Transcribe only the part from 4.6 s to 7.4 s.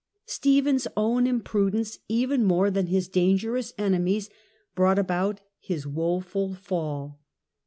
brought about his woeful fall.